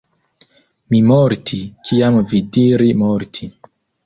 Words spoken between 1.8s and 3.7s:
kiam vi diri morti.